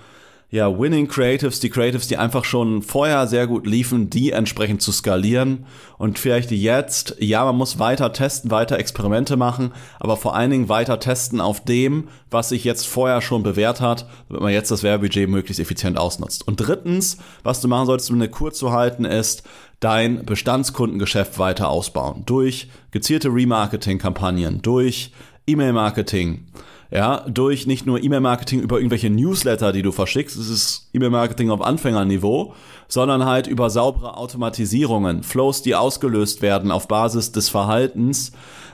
ja, 0.51 0.77
Winning 0.77 1.07
Creatives, 1.07 1.61
die 1.61 1.69
Creatives, 1.69 2.09
die 2.09 2.17
einfach 2.17 2.43
schon 2.43 2.81
vorher 2.81 3.25
sehr 3.25 3.47
gut 3.47 3.65
liefen, 3.65 4.09
die 4.09 4.31
entsprechend 4.31 4.81
zu 4.81 4.91
skalieren 4.91 5.65
und 5.97 6.19
vielleicht 6.19 6.51
jetzt, 6.51 7.15
ja, 7.19 7.45
man 7.45 7.55
muss 7.55 7.79
weiter 7.79 8.11
testen, 8.11 8.51
weiter 8.51 8.77
Experimente 8.77 9.37
machen, 9.37 9.71
aber 9.97 10.17
vor 10.17 10.35
allen 10.35 10.51
Dingen 10.51 10.67
weiter 10.67 10.99
testen 10.99 11.39
auf 11.39 11.63
dem, 11.63 12.09
was 12.29 12.49
sich 12.49 12.65
jetzt 12.65 12.85
vorher 12.85 13.21
schon 13.21 13.43
bewährt 13.43 13.79
hat, 13.79 14.09
damit 14.27 14.43
man 14.43 14.51
jetzt 14.51 14.71
das 14.71 14.83
Werbebudget 14.83 15.29
möglichst 15.29 15.61
effizient 15.61 15.97
ausnutzt. 15.97 16.45
Und 16.45 16.57
drittens, 16.57 17.17
was 17.43 17.61
du 17.61 17.69
machen 17.69 17.85
solltest, 17.85 18.09
um 18.09 18.17
eine 18.17 18.27
Kur 18.27 18.51
zu 18.51 18.73
halten, 18.73 19.05
ist, 19.05 19.43
dein 19.79 20.25
Bestandskundengeschäft 20.25 21.39
weiter 21.39 21.69
ausbauen. 21.69 22.23
Durch 22.25 22.67
gezielte 22.91 23.29
Remarketing-Kampagnen, 23.29 24.61
durch 24.61 25.13
E-Mail-Marketing, 25.47 26.45
ja, 26.91 27.25
durch 27.29 27.67
nicht 27.67 27.85
nur 27.85 28.03
E-Mail-Marketing 28.03 28.59
über 28.59 28.77
irgendwelche 28.77 29.09
Newsletter, 29.09 29.71
die 29.71 29.81
du 29.81 29.93
verschickst, 29.93 30.37
das 30.37 30.49
ist 30.49 30.89
E-Mail-Marketing 30.93 31.49
auf 31.49 31.61
Anfängerniveau, 31.61 32.53
sondern 32.89 33.25
halt 33.25 33.47
über 33.47 33.69
saubere 33.69 34.17
Automatisierungen, 34.17 35.23
Flows, 35.23 35.61
die 35.61 35.73
ausgelöst 35.73 36.41
werden 36.41 36.69
auf 36.69 36.89
Basis 36.89 37.31
des 37.31 37.47
Verhaltens 37.47 38.33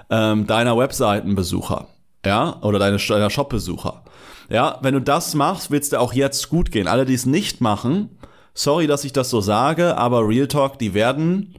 ähm, 0.10 0.48
deiner 0.48 0.76
Webseitenbesucher, 0.76 1.88
ja, 2.26 2.60
oder 2.62 2.80
deiner 2.80 2.98
Shop-Besucher. 2.98 4.04
Ja, 4.50 4.80
wenn 4.82 4.96
du 4.96 5.02
das 5.02 5.36
machst, 5.36 5.70
wird 5.70 5.84
es 5.84 5.90
dir 5.90 6.00
auch 6.00 6.14
jetzt 6.14 6.50
gut 6.50 6.72
gehen. 6.72 6.88
Alle, 6.88 7.06
die 7.06 7.14
es 7.14 7.26
nicht 7.28 7.62
machen, 7.62 8.18
sorry, 8.56 8.88
dass 8.88 9.04
ich 9.04 9.14
das 9.14 9.30
so 9.30 9.42
sage, 9.42 9.96
aber 9.96 10.28
Real 10.28 10.48
Talk, 10.48 10.80
die 10.80 10.96
werden 10.96 11.54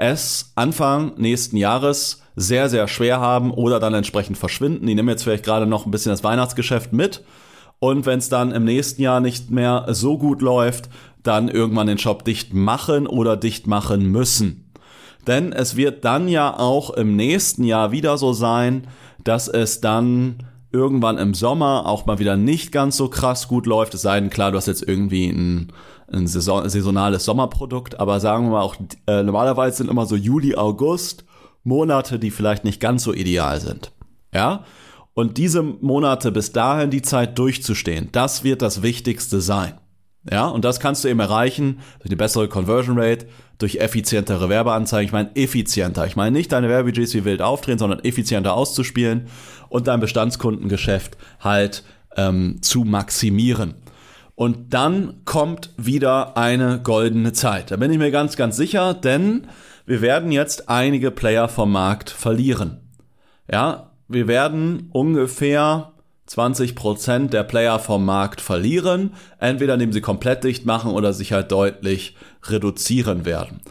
es 0.00 0.52
Anfang 0.54 1.12
nächsten 1.18 1.58
Jahres 1.58 2.22
sehr, 2.34 2.70
sehr 2.70 2.88
schwer 2.88 3.20
haben 3.20 3.50
oder 3.50 3.78
dann 3.78 3.92
entsprechend 3.92 4.38
verschwinden. 4.38 4.86
Die 4.86 4.94
nehmen 4.94 5.10
jetzt 5.10 5.24
vielleicht 5.24 5.44
gerade 5.44 5.66
noch 5.66 5.84
ein 5.84 5.90
bisschen 5.90 6.10
das 6.10 6.24
Weihnachtsgeschäft 6.24 6.92
mit. 6.92 7.22
Und 7.80 8.06
wenn 8.06 8.18
es 8.18 8.30
dann 8.30 8.50
im 8.50 8.64
nächsten 8.64 9.02
Jahr 9.02 9.20
nicht 9.20 9.50
mehr 9.50 9.86
so 9.90 10.16
gut 10.16 10.40
läuft, 10.40 10.88
dann 11.22 11.48
irgendwann 11.48 11.86
den 11.86 11.98
Shop 11.98 12.24
dicht 12.24 12.54
machen 12.54 13.06
oder 13.06 13.36
dicht 13.36 13.66
machen 13.66 14.10
müssen. 14.10 14.72
Denn 15.26 15.52
es 15.52 15.76
wird 15.76 16.02
dann 16.04 16.28
ja 16.28 16.58
auch 16.58 16.90
im 16.90 17.14
nächsten 17.14 17.64
Jahr 17.64 17.92
wieder 17.92 18.16
so 18.16 18.32
sein, 18.32 18.86
dass 19.22 19.48
es 19.48 19.82
dann 19.82 20.38
irgendwann 20.72 21.18
im 21.18 21.34
Sommer 21.34 21.86
auch 21.86 22.06
mal 22.06 22.18
wieder 22.18 22.36
nicht 22.36 22.72
ganz 22.72 22.96
so 22.96 23.08
krass 23.08 23.48
gut 23.48 23.66
läuft. 23.66 23.94
Es 23.94 24.02
sei 24.02 24.20
denn, 24.20 24.30
klar, 24.30 24.52
du 24.52 24.56
hast 24.56 24.66
jetzt 24.66 24.86
irgendwie 24.86 25.28
ein, 25.28 25.72
ein 26.12 26.26
Saison, 26.26 26.68
saisonales 26.68 27.24
Sommerprodukt, 27.24 27.98
aber 27.98 28.20
sagen 28.20 28.46
wir 28.46 28.52
mal 28.52 28.62
auch, 28.62 28.76
äh, 29.06 29.22
normalerweise 29.22 29.78
sind 29.78 29.90
immer 29.90 30.06
so 30.06 30.16
Juli, 30.16 30.54
August 30.54 31.24
Monate, 31.64 32.18
die 32.18 32.30
vielleicht 32.30 32.64
nicht 32.64 32.80
ganz 32.80 33.04
so 33.04 33.12
ideal 33.12 33.60
sind. 33.60 33.92
Ja? 34.32 34.64
Und 35.14 35.38
diese 35.38 35.62
Monate 35.62 36.32
bis 36.32 36.52
dahin 36.52 36.90
die 36.90 37.02
Zeit 37.02 37.38
durchzustehen, 37.38 38.08
das 38.12 38.44
wird 38.44 38.62
das 38.62 38.82
Wichtigste 38.82 39.40
sein. 39.40 39.79
Ja, 40.28 40.46
und 40.48 40.64
das 40.64 40.80
kannst 40.80 41.04
du 41.04 41.08
eben 41.08 41.20
erreichen 41.20 41.80
durch 41.98 42.10
eine 42.10 42.16
bessere 42.16 42.48
Conversion 42.48 42.98
Rate, 42.98 43.26
durch 43.58 43.76
effizientere 43.76 44.48
Werbeanzeigen. 44.48 45.06
Ich 45.06 45.12
meine 45.12 45.34
effizienter. 45.34 46.06
Ich 46.06 46.16
meine 46.16 46.36
nicht 46.36 46.52
deine 46.52 46.68
Werbebudgets 46.68 47.14
wie 47.14 47.24
wild 47.24 47.40
aufdrehen, 47.40 47.78
sondern 47.78 48.00
effizienter 48.00 48.54
auszuspielen 48.54 49.28
und 49.68 49.86
dein 49.86 50.00
Bestandskundengeschäft 50.00 51.16
halt 51.40 51.84
ähm, 52.16 52.58
zu 52.60 52.84
maximieren. 52.84 53.74
Und 54.34 54.72
dann 54.72 55.20
kommt 55.24 55.70
wieder 55.76 56.36
eine 56.36 56.80
goldene 56.82 57.32
Zeit. 57.32 57.70
Da 57.70 57.76
bin 57.76 57.90
ich 57.90 57.98
mir 57.98 58.10
ganz, 58.10 58.36
ganz 58.36 58.56
sicher, 58.56 58.94
denn 58.94 59.46
wir 59.86 60.00
werden 60.00 60.32
jetzt 60.32 60.68
einige 60.68 61.10
Player 61.10 61.48
vom 61.48 61.72
Markt 61.72 62.10
verlieren. 62.10 62.80
Ja, 63.50 63.92
wir 64.08 64.28
werden 64.28 64.88
ungefähr 64.92 65.92
20 66.30 66.76
Prozent 66.76 67.32
der 67.32 67.42
Player 67.42 67.80
vom 67.80 68.04
Markt 68.04 68.40
verlieren, 68.40 69.14
entweder 69.40 69.74
indem 69.74 69.92
sie 69.92 70.00
komplett 70.00 70.44
dicht 70.44 70.64
machen 70.64 70.92
oder 70.92 71.12
sich 71.12 71.32
halt 71.32 71.50
deutlich 71.50 72.14
reduzieren 72.44 73.24
werden. 73.24 73.62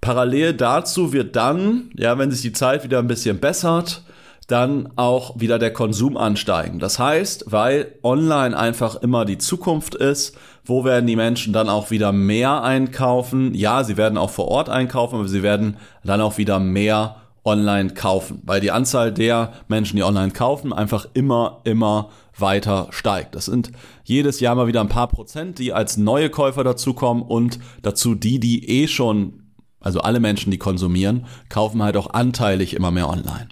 Parallel 0.00 0.54
dazu 0.54 1.12
wird 1.12 1.36
dann, 1.36 1.90
ja, 1.94 2.16
wenn 2.16 2.30
sich 2.30 2.40
die 2.40 2.54
Zeit 2.54 2.84
wieder 2.84 3.00
ein 3.00 3.06
bisschen 3.06 3.38
bessert, 3.38 4.02
dann 4.46 4.88
auch 4.96 5.38
wieder 5.38 5.58
der 5.58 5.74
Konsum 5.74 6.16
ansteigen. 6.16 6.78
Das 6.78 6.98
heißt, 6.98 7.44
weil 7.48 7.94
online 8.02 8.56
einfach 8.56 8.96
immer 9.02 9.26
die 9.26 9.36
Zukunft 9.36 9.94
ist, 9.94 10.38
wo 10.64 10.86
werden 10.86 11.06
die 11.06 11.16
Menschen 11.16 11.52
dann 11.52 11.68
auch 11.68 11.90
wieder 11.90 12.12
mehr 12.12 12.62
einkaufen? 12.62 13.54
Ja, 13.54 13.84
sie 13.84 13.98
werden 13.98 14.16
auch 14.16 14.30
vor 14.30 14.48
Ort 14.48 14.70
einkaufen, 14.70 15.16
aber 15.16 15.28
sie 15.28 15.42
werden 15.42 15.76
dann 16.02 16.22
auch 16.22 16.38
wieder 16.38 16.60
mehr 16.60 17.16
online 17.50 17.94
kaufen, 17.94 18.42
weil 18.44 18.60
die 18.60 18.70
Anzahl 18.70 19.12
der 19.12 19.52
Menschen, 19.68 19.96
die 19.96 20.02
online 20.02 20.30
kaufen, 20.30 20.72
einfach 20.72 21.06
immer, 21.14 21.60
immer 21.64 22.10
weiter 22.38 22.88
steigt. 22.90 23.34
Das 23.34 23.46
sind 23.46 23.72
jedes 24.04 24.40
Jahr 24.40 24.54
mal 24.54 24.66
wieder 24.66 24.80
ein 24.80 24.88
paar 24.88 25.08
Prozent, 25.08 25.58
die 25.58 25.72
als 25.72 25.96
neue 25.96 26.30
Käufer 26.30 26.64
dazukommen 26.64 27.22
und 27.22 27.58
dazu 27.82 28.14
die, 28.14 28.40
die 28.40 28.68
eh 28.68 28.88
schon 28.88 29.34
also 29.82 30.00
alle 30.00 30.20
Menschen, 30.20 30.50
die 30.50 30.58
konsumieren, 30.58 31.24
kaufen 31.48 31.82
halt 31.82 31.96
auch 31.96 32.12
anteilig 32.12 32.74
immer 32.74 32.90
mehr 32.90 33.08
online. 33.08 33.48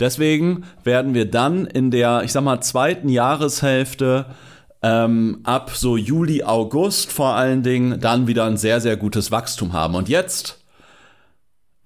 Deswegen 0.00 0.64
werden 0.82 1.14
wir 1.14 1.30
dann 1.30 1.66
in 1.66 1.92
der, 1.92 2.22
ich 2.24 2.32
sag 2.32 2.42
mal, 2.42 2.60
zweiten 2.60 3.08
Jahreshälfte 3.08 4.26
ähm, 4.82 5.40
ab 5.44 5.70
so 5.74 5.96
Juli, 5.96 6.42
August 6.42 7.12
vor 7.12 7.34
allen 7.34 7.62
Dingen 7.62 8.00
dann 8.00 8.26
wieder 8.26 8.44
ein 8.44 8.56
sehr, 8.56 8.80
sehr 8.80 8.96
gutes 8.96 9.30
Wachstum 9.30 9.72
haben. 9.72 9.94
Und 9.94 10.08
jetzt 10.08 10.57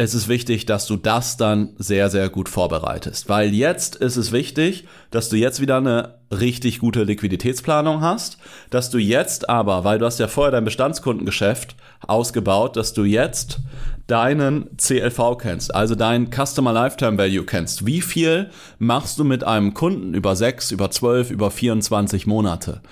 es 0.03 0.15
ist 0.15 0.29
wichtig, 0.29 0.67
dass 0.67 0.87
du 0.87 0.97
das 0.97 1.37
dann 1.37 1.71
sehr, 1.79 2.11
sehr 2.11 2.29
gut 2.29 2.49
vorbereitest. 2.49 3.29
Weil 3.29 3.55
jetzt 3.55 3.95
ist 3.97 4.17
es 4.17 4.33
wichtig, 4.33 4.87
dass 5.11 5.29
du 5.29 5.37
jetzt 5.37 5.61
wieder 5.61 5.77
eine 5.77 6.15
richtig 6.33 6.81
gute 6.81 7.05
Liquiditätsplanung 7.05 8.01
hast, 8.01 8.39
dass 8.71 8.91
du 8.91 8.99
jetzt 8.99 9.49
aber, 9.49 9.85
weil 9.85 9.99
du 9.99 10.07
hast 10.07 10.19
ja 10.19 10.29
vorher 10.29 10.51
dein 10.51 10.65
Bestandskundengeschäft 10.65 11.77
ausgebaut, 12.07 12.77
dass 12.77 12.95
du 12.95 13.05
jetzt 13.05 13.61
deinen 14.07 14.77
CLV 14.77 15.39
kennst, 15.39 15.75
also 15.75 15.95
deinen 15.95 16.31
Customer 16.31 16.73
Lifetime 16.73 17.19
Value 17.19 17.45
kennst. 17.45 17.87
Wie 17.87 18.01
viel 18.01 18.51
machst 18.79 19.19
du 19.19 19.25
mit 19.25 19.45
einem 19.45 19.75
Kunden 19.75 20.15
über 20.15 20.37
6, 20.37 20.73
über 20.73 20.91
12, 20.91 21.31
über 21.31 21.51
24 21.51 22.27
Monate? 22.27 22.83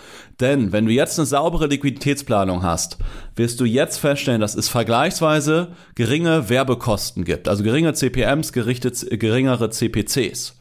Denn 0.41 0.73
wenn 0.73 0.87
du 0.87 0.93
jetzt 0.93 1.19
eine 1.19 1.27
saubere 1.27 1.67
Liquiditätsplanung 1.67 2.63
hast, 2.63 2.99
wirst 3.37 3.61
du 3.61 3.65
jetzt 3.65 3.99
feststellen, 3.99 4.41
dass 4.41 4.55
es 4.55 4.69
vergleichsweise 4.69 5.69
geringe 5.95 6.49
Werbekosten 6.49 7.25
gibt, 7.25 7.49
also 7.49 7.63
geringe 7.63 7.93
CPMs, 7.93 8.53
geringere 8.53 9.71
CPCs. 9.71 10.57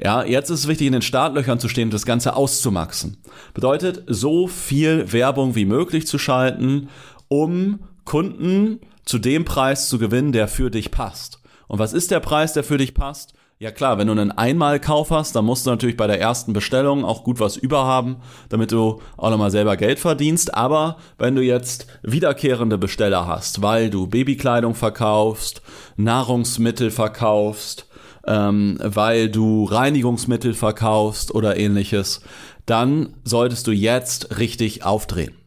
Ja, 0.00 0.22
jetzt 0.22 0.50
ist 0.50 0.60
es 0.60 0.68
wichtig, 0.68 0.86
in 0.86 0.92
den 0.92 1.02
Startlöchern 1.02 1.58
zu 1.58 1.68
stehen 1.68 1.88
und 1.88 1.94
das 1.94 2.06
Ganze 2.06 2.36
auszumaxen. 2.36 3.16
Bedeutet, 3.52 4.04
so 4.06 4.46
viel 4.46 5.12
Werbung 5.12 5.56
wie 5.56 5.64
möglich 5.64 6.06
zu 6.06 6.18
schalten, 6.18 6.88
um 7.26 7.80
Kunden 8.04 8.78
zu 9.08 9.18
dem 9.18 9.46
Preis 9.46 9.88
zu 9.88 9.98
gewinnen, 9.98 10.32
der 10.32 10.48
für 10.48 10.70
dich 10.70 10.90
passt. 10.90 11.40
Und 11.66 11.78
was 11.78 11.94
ist 11.94 12.10
der 12.10 12.20
Preis, 12.20 12.52
der 12.52 12.62
für 12.62 12.76
dich 12.76 12.92
passt? 12.92 13.32
Ja 13.58 13.70
klar, 13.70 13.96
wenn 13.96 14.06
du 14.06 14.12
einen 14.12 14.30
Einmalkauf 14.30 15.10
hast, 15.10 15.34
dann 15.34 15.46
musst 15.46 15.64
du 15.64 15.70
natürlich 15.70 15.96
bei 15.96 16.06
der 16.06 16.20
ersten 16.20 16.52
Bestellung 16.52 17.06
auch 17.06 17.24
gut 17.24 17.40
was 17.40 17.56
überhaben, 17.56 18.18
damit 18.50 18.70
du 18.70 19.00
auch 19.16 19.30
nochmal 19.30 19.50
selber 19.50 19.78
Geld 19.78 19.98
verdienst. 19.98 20.54
Aber 20.54 20.98
wenn 21.16 21.34
du 21.34 21.42
jetzt 21.42 21.86
wiederkehrende 22.02 22.76
Besteller 22.76 23.26
hast, 23.26 23.62
weil 23.62 23.88
du 23.88 24.06
Babykleidung 24.08 24.74
verkaufst, 24.74 25.62
Nahrungsmittel 25.96 26.90
verkaufst, 26.90 27.88
ähm, 28.26 28.78
weil 28.82 29.30
du 29.30 29.64
Reinigungsmittel 29.64 30.52
verkaufst 30.52 31.34
oder 31.34 31.56
ähnliches, 31.56 32.20
dann 32.66 33.14
solltest 33.24 33.66
du 33.66 33.72
jetzt 33.72 34.38
richtig 34.38 34.84
aufdrehen. 34.84 35.37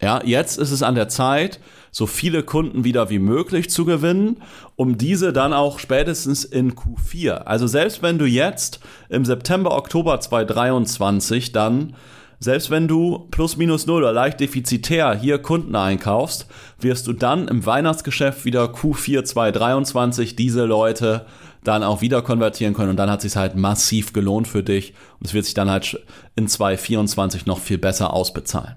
Ja, 0.00 0.22
jetzt 0.24 0.58
ist 0.58 0.70
es 0.70 0.82
an 0.82 0.94
der 0.94 1.08
Zeit, 1.08 1.58
so 1.90 2.06
viele 2.06 2.44
Kunden 2.44 2.84
wieder 2.84 3.10
wie 3.10 3.18
möglich 3.18 3.70
zu 3.70 3.84
gewinnen, 3.84 4.42
um 4.76 4.96
diese 4.96 5.32
dann 5.32 5.52
auch 5.52 5.80
spätestens 5.80 6.44
in 6.44 6.74
Q4. 6.74 7.32
Also 7.32 7.66
selbst 7.66 8.02
wenn 8.02 8.18
du 8.18 8.24
jetzt 8.24 8.80
im 9.08 9.24
September, 9.24 9.76
Oktober 9.76 10.20
2023 10.20 11.52
dann 11.52 11.94
selbst 12.40 12.70
wenn 12.70 12.86
du 12.86 13.26
plus 13.32 13.56
minus 13.56 13.86
null 13.86 14.02
oder 14.02 14.12
leicht 14.12 14.38
defizitär 14.38 15.12
hier 15.12 15.40
Kunden 15.40 15.74
einkaufst, 15.74 16.46
wirst 16.80 17.08
du 17.08 17.12
dann 17.12 17.48
im 17.48 17.66
Weihnachtsgeschäft 17.66 18.44
wieder 18.44 18.66
Q4 18.66 19.24
2023 19.24 20.36
diese 20.36 20.64
Leute 20.64 21.26
dann 21.64 21.82
auch 21.82 22.00
wieder 22.00 22.22
konvertieren 22.22 22.74
können 22.74 22.90
und 22.90 22.96
dann 22.96 23.10
hat 23.10 23.22
sich 23.22 23.34
halt 23.34 23.56
massiv 23.56 24.12
gelohnt 24.12 24.46
für 24.46 24.62
dich 24.62 24.94
und 25.18 25.26
es 25.26 25.34
wird 25.34 25.46
sich 25.46 25.54
dann 25.54 25.68
halt 25.68 26.00
in 26.36 26.46
2024 26.46 27.46
noch 27.46 27.58
viel 27.58 27.78
besser 27.78 28.12
ausbezahlen. 28.12 28.76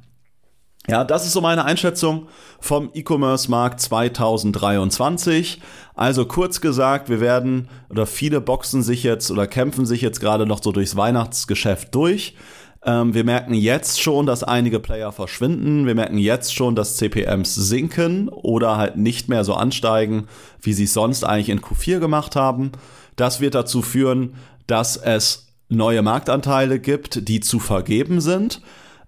Ja, 0.88 1.03
das 1.03 1.25
ist 1.25 1.33
so 1.33 1.41
meine 1.41 1.63
Einschätzung 1.63 2.27
vom 2.59 2.89
E-Commerce-Markt 2.93 3.79
2023. 3.79 5.61
Also 5.93 6.25
kurz 6.25 6.59
gesagt, 6.59 7.07
wir 7.07 7.19
werden 7.19 7.69
oder 7.89 8.07
viele 8.07 8.41
boxen 8.41 8.81
sich 8.81 9.03
jetzt 9.03 9.29
oder 9.29 9.45
kämpfen 9.45 9.85
sich 9.85 10.01
jetzt 10.01 10.19
gerade 10.19 10.47
noch 10.47 10.63
so 10.63 10.71
durchs 10.71 10.95
Weihnachtsgeschäft 10.95 11.93
durch. 11.93 12.35
Ähm, 12.83 13.13
wir 13.13 13.23
merken 13.23 13.53
jetzt 13.53 14.01
schon, 14.01 14.25
dass 14.25 14.43
einige 14.43 14.79
Player 14.79 15.11
verschwinden. 15.11 15.85
Wir 15.85 15.93
merken 15.93 16.17
jetzt 16.17 16.55
schon, 16.55 16.75
dass 16.75 16.97
CPMs 16.97 17.53
sinken 17.53 18.27
oder 18.29 18.77
halt 18.77 18.97
nicht 18.97 19.29
mehr 19.29 19.43
so 19.43 19.53
ansteigen, 19.53 20.27
wie 20.63 20.73
sie 20.73 20.85
es 20.85 20.93
sonst 20.93 21.23
eigentlich 21.23 21.50
in 21.50 21.61
Q4 21.61 22.00
gemacht 22.00 22.35
haben. 22.35 22.71
Das 23.15 23.39
wird 23.39 23.53
dazu 23.53 23.83
führen, 23.83 24.35
dass 24.65 24.97
es 24.97 25.47
neue 25.69 26.01
Marktanteile 26.01 26.79
gibt, 26.79 27.27
die 27.27 27.39
zu 27.39 27.59
vergeben 27.59 28.19
sind. 28.19 28.61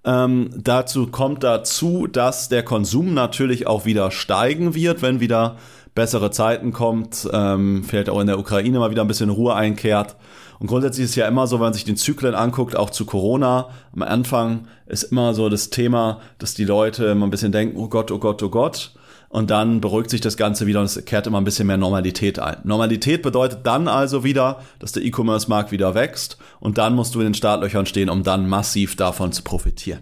Ähm, 0.06 0.50
dazu 0.56 1.08
kommt 1.08 1.44
dazu, 1.44 2.08
dass 2.08 2.50
der 2.50 2.64
Konsum 2.64 3.14
natürlich 3.14 3.68
auch 3.68 3.86
wieder 3.86 4.12
steigen 4.12 4.76
wird, 4.76 5.02
wenn 5.02 5.20
wieder 5.20 5.58
bessere 5.96 6.32
Zeiten 6.32 6.74
kommt, 6.74 7.30
ähm, 7.32 7.84
vielleicht 7.88 8.10
auch 8.10 8.20
in 8.20 8.28
der 8.28 8.40
Ukraine 8.40 8.80
mal 8.80 8.92
wieder 8.92 9.04
ein 9.04 9.08
bisschen 9.08 9.30
Ruhe 9.30 9.56
einkehrt. 9.56 10.16
Und 10.60 10.68
grundsätzlich 10.68 11.06
ist 11.06 11.16
ja 11.16 11.28
immer 11.28 11.48
so, 11.48 11.58
wenn 11.58 11.66
man 11.66 11.74
sich 11.74 11.86
den 11.86 11.98
Zyklen 11.98 12.36
anguckt, 12.36 12.76
auch 12.76 12.90
zu 12.90 13.06
Corona, 13.06 13.70
am 13.94 14.02
Anfang 14.02 14.68
ist 14.88 15.04
immer 15.04 15.34
so 15.34 15.50
das 15.50 15.70
Thema, 15.70 16.20
dass 16.38 16.54
die 16.54 16.66
Leute 16.66 17.06
immer 17.06 17.28
ein 17.28 17.32
bisschen 17.32 17.52
denken, 17.52 17.78
oh 17.78 17.88
Gott, 17.88 18.12
oh 18.12 18.20
Gott, 18.20 18.42
oh 18.44 18.50
Gott 18.50 18.94
und 19.34 19.50
dann 19.50 19.82
beruhigt 19.82 20.12
sich 20.12 20.22
das 20.22 20.38
Ganze 20.38 20.68
wieder 20.68 20.80
und 20.80 20.86
es 20.86 21.06
kehrt 21.06 21.26
immer 21.26 21.42
ein 21.42 21.44
bisschen 21.44 21.66
mehr 21.66 21.78
Normalität 21.78 22.38
ein. 22.38 22.58
Normalität 22.66 23.24
bedeutet 23.24 23.66
dann 23.66 23.88
also 23.88 24.24
wieder, 24.24 24.62
dass 24.78 24.92
der 24.92 25.04
E-Commerce-Markt 25.04 25.72
wieder 25.72 25.96
wächst 25.96 26.38
und 26.60 26.78
dann 26.78 26.94
musst 26.94 27.16
du 27.16 27.20
in 27.20 27.26
den 27.26 27.34
Startlöchern 27.34 27.88
stehen, 27.88 28.12
um 28.12 28.22
dann 28.22 28.48
massiv 28.48 28.96
davon 28.96 29.32
zu 29.32 29.42
profitieren. 29.42 30.02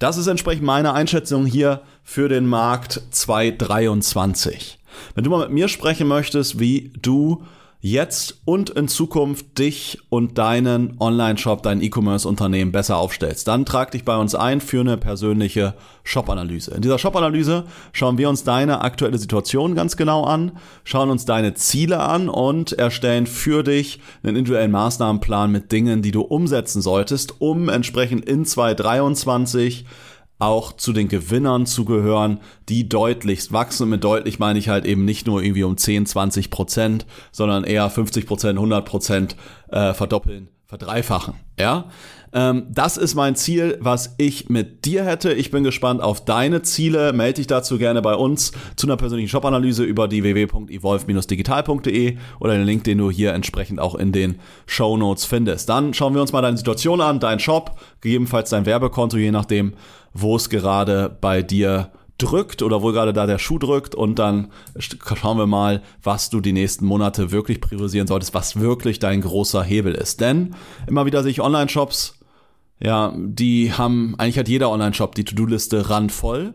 Das 0.00 0.16
ist 0.16 0.26
entsprechend 0.26 0.64
meine 0.64 0.94
Einschätzung 0.94 1.46
hier 1.46 1.82
für 2.02 2.28
den 2.28 2.44
Markt 2.44 3.00
2023. 3.12 4.80
Wenn 5.14 5.22
du 5.22 5.30
mal 5.30 5.44
mit 5.44 5.50
mir 5.50 5.68
sprechen 5.68 6.08
möchtest, 6.08 6.58
wie 6.58 6.92
du 7.00 7.44
jetzt 7.80 8.42
und 8.44 8.70
in 8.70 8.88
Zukunft 8.88 9.58
dich 9.58 9.98
und 10.10 10.36
deinen 10.36 10.96
Online-Shop, 11.00 11.62
dein 11.62 11.82
E-Commerce-Unternehmen 11.82 12.72
besser 12.72 12.98
aufstellst. 12.98 13.48
Dann 13.48 13.64
trag 13.64 13.90
dich 13.92 14.04
bei 14.04 14.16
uns 14.16 14.34
ein 14.34 14.60
für 14.60 14.80
eine 14.80 14.98
persönliche 14.98 15.74
Shop-Analyse. 16.04 16.72
In 16.74 16.82
dieser 16.82 16.98
Shop-Analyse 16.98 17.64
schauen 17.92 18.18
wir 18.18 18.28
uns 18.28 18.44
deine 18.44 18.82
aktuelle 18.82 19.18
Situation 19.18 19.74
ganz 19.74 19.96
genau 19.96 20.24
an, 20.24 20.52
schauen 20.84 21.10
uns 21.10 21.24
deine 21.24 21.54
Ziele 21.54 22.00
an 22.00 22.28
und 22.28 22.72
erstellen 22.72 23.26
für 23.26 23.62
dich 23.62 24.00
einen 24.22 24.36
individuellen 24.36 24.72
Maßnahmenplan 24.72 25.50
mit 25.50 25.72
Dingen, 25.72 26.02
die 26.02 26.12
du 26.12 26.20
umsetzen 26.20 26.82
solltest, 26.82 27.40
um 27.40 27.70
entsprechend 27.70 28.26
in 28.26 28.44
2023 28.44 29.86
auch 30.40 30.72
zu 30.72 30.92
den 30.92 31.08
Gewinnern 31.08 31.66
zu 31.66 31.84
gehören, 31.84 32.40
die 32.68 32.88
deutlichst 32.88 33.52
wachsen. 33.52 33.88
Mit 33.88 34.02
deutlich 34.02 34.38
meine 34.38 34.58
ich 34.58 34.68
halt 34.68 34.86
eben 34.86 35.04
nicht 35.04 35.26
nur 35.26 35.42
irgendwie 35.42 35.64
um 35.64 35.76
10, 35.76 36.06
20 36.06 36.50
Prozent, 36.50 37.06
sondern 37.30 37.64
eher 37.64 37.88
50 37.88 38.26
Prozent, 38.26 38.58
100 38.58 38.84
Prozent 38.84 39.36
äh, 39.68 39.94
verdoppeln, 39.94 40.48
verdreifachen. 40.70 41.34
Ja, 41.58 41.86
ähm, 42.32 42.66
das 42.70 42.96
ist 42.96 43.16
mein 43.16 43.34
Ziel, 43.34 43.76
was 43.80 44.14
ich 44.18 44.48
mit 44.48 44.84
dir 44.84 45.04
hätte. 45.04 45.32
Ich 45.32 45.50
bin 45.50 45.64
gespannt 45.64 46.00
auf 46.00 46.24
deine 46.24 46.62
Ziele. 46.62 47.12
Melde 47.12 47.34
dich 47.34 47.48
dazu 47.48 47.76
gerne 47.76 48.00
bei 48.02 48.14
uns 48.14 48.52
zu 48.76 48.86
einer 48.86 48.96
persönlichen 48.96 49.28
Shop-Analyse 49.28 49.82
über 49.82 50.06
die 50.06 50.22
www.evolve-digital.de 50.22 52.16
oder 52.38 52.54
den 52.54 52.66
Link, 52.66 52.84
den 52.84 52.98
du 52.98 53.10
hier 53.10 53.34
entsprechend 53.34 53.80
auch 53.80 53.96
in 53.96 54.12
den 54.12 54.38
Show 54.66 54.96
Notes 54.96 55.24
findest. 55.24 55.68
Dann 55.68 55.92
schauen 55.92 56.14
wir 56.14 56.20
uns 56.20 56.30
mal 56.30 56.40
deine 56.40 56.56
Situation 56.56 57.00
an, 57.00 57.18
dein 57.18 57.40
Shop, 57.40 57.80
gegebenenfalls 58.00 58.50
dein 58.50 58.64
Werbekonto, 58.64 59.16
je 59.16 59.32
nachdem, 59.32 59.72
wo 60.14 60.36
es 60.36 60.48
gerade 60.50 61.16
bei 61.20 61.42
dir 61.42 61.90
drückt 62.22 62.62
oder 62.62 62.82
wo 62.82 62.92
gerade 62.92 63.12
da 63.12 63.26
der 63.26 63.38
Schuh 63.38 63.58
drückt 63.58 63.94
und 63.94 64.18
dann 64.18 64.48
schauen 64.78 65.38
wir 65.38 65.46
mal, 65.46 65.82
was 66.02 66.30
du 66.30 66.40
die 66.40 66.52
nächsten 66.52 66.86
Monate 66.86 67.30
wirklich 67.32 67.60
priorisieren 67.60 68.06
solltest, 68.06 68.34
was 68.34 68.60
wirklich 68.60 68.98
dein 68.98 69.20
großer 69.20 69.62
Hebel 69.62 69.94
ist. 69.94 70.20
Denn 70.20 70.54
immer 70.86 71.06
wieder 71.06 71.22
sehe 71.22 71.32
ich 71.32 71.40
Online-Shops, 71.40 72.20
ja, 72.82 73.14
die 73.16 73.72
haben, 73.72 74.14
eigentlich 74.18 74.38
hat 74.38 74.48
jeder 74.48 74.70
Online-Shop 74.70 75.14
die 75.14 75.24
To-Do-Liste 75.24 75.90
randvoll. 75.90 76.54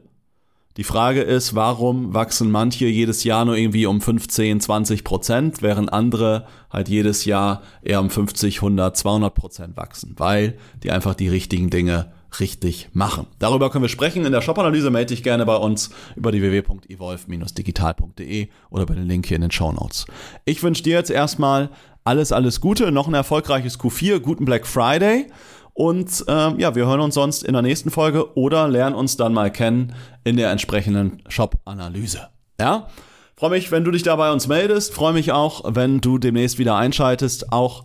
Die 0.77 0.84
Frage 0.84 1.22
ist, 1.22 1.55
warum 1.55 2.13
wachsen 2.13 2.51
manche 2.51 2.88
jedes 2.88 3.24
Jahr 3.24 3.45
nur 3.45 3.55
irgendwie 3.55 3.86
um 3.86 4.01
15, 4.01 4.60
20 4.60 5.03
Prozent, 5.05 5.62
während 5.62 5.93
andere 5.93 6.48
halt 6.69 6.89
jedes 6.89 7.24
Jahr 7.24 7.62
eher 7.81 8.01
um 8.01 8.10
50, 8.10 8.57
100, 8.57 8.98
200 8.98 9.34
Prozent 9.34 9.77
wachsen, 9.77 10.15
weil 10.17 10.57
die 10.84 10.91
einfach 10.91 11.15
die 11.15 11.29
richtigen 11.29 11.69
Dinge 11.69 12.12
richtig 12.39 12.89
machen. 12.94 13.27
Darüber 13.39 13.70
können 13.70 13.84
wir 13.84 13.89
sprechen. 13.89 14.25
In 14.25 14.32
der 14.32 14.42
Shop-Analyse 14.42 14.89
melde 14.89 15.13
dich 15.13 15.24
gerne 15.24 15.46
bei 15.46 15.56
uns 15.56 15.89
über 16.15 16.32
die 16.32 16.42
www.evolve-digital.de 16.42 18.48
oder 18.70 18.84
über 18.84 18.96
den 18.96 19.08
Link 19.08 19.25
hier 19.25 19.36
in 19.36 19.42
den 19.42 19.51
Show 19.51 19.72
Notes. 19.72 20.06
Ich 20.46 20.63
wünsche 20.63 20.84
dir 20.84 20.96
jetzt 20.96 21.12
erstmal 21.12 21.70
alles, 22.04 22.32
alles 22.32 22.62
Gute, 22.62 22.92
noch 22.92 23.08
ein 23.08 23.13
erfolgreiches 23.13 23.80
Q4, 23.80 24.20
guten 24.20 24.46
Black 24.46 24.68
Friday 24.68 25.27
und 25.75 26.24
ähm, 26.30 26.58
ja, 26.58 26.74
wir 26.74 26.86
hören 26.86 27.01
uns 27.01 27.15
sonst 27.15 27.44
in 27.44 27.51
der 27.51 27.62
nächsten 27.62 27.92
Folge 27.92 28.38
oder 28.38 28.70
lernen 28.70 28.96
uns 28.96 29.18
dann 29.18 29.34
mal 29.34 29.51
kennen 29.51 29.94
in 30.24 30.38
der 30.38 30.50
entsprechenden 30.50 31.22
Shop-Analyse. 31.27 32.30
Ja? 32.58 32.88
Freue 33.36 33.50
mich, 33.50 33.72
wenn 33.72 33.84
du 33.84 33.92
dich 33.92 34.04
da 34.04 34.15
bei 34.15 34.32
uns 34.32 34.48
meldest. 34.48 34.94
Freue 34.94 35.12
mich 35.12 35.34
auch, 35.34 35.75
wenn 35.75 36.00
du 36.00 36.18
demnächst 36.18 36.60
wieder 36.60 36.77
einschaltest. 36.77 37.51
Auch 37.51 37.84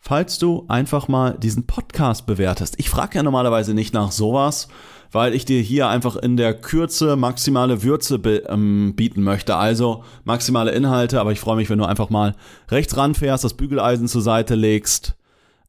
falls 0.00 0.38
du 0.38 0.64
einfach 0.68 1.08
mal 1.08 1.36
diesen 1.38 1.66
Podcast 1.66 2.26
bewertest. 2.26 2.74
Ich 2.78 2.90
frage 2.90 3.16
ja 3.16 3.22
normalerweise 3.22 3.74
nicht 3.74 3.94
nach 3.94 4.10
sowas, 4.10 4.68
weil 5.12 5.34
ich 5.34 5.44
dir 5.44 5.60
hier 5.60 5.88
einfach 5.88 6.16
in 6.16 6.36
der 6.36 6.54
Kürze 6.54 7.16
maximale 7.16 7.82
Würze 7.82 8.16
ähm, 8.48 8.94
bieten 8.96 9.22
möchte. 9.22 9.56
Also 9.56 10.04
maximale 10.24 10.70
Inhalte, 10.70 11.20
aber 11.20 11.32
ich 11.32 11.40
freue 11.40 11.56
mich, 11.56 11.68
wenn 11.68 11.78
du 11.78 11.84
einfach 11.84 12.10
mal 12.10 12.34
rechts 12.70 12.96
ranfährst, 12.96 13.44
das 13.44 13.54
Bügeleisen 13.54 14.08
zur 14.08 14.22
Seite 14.22 14.54
legst, 14.54 15.16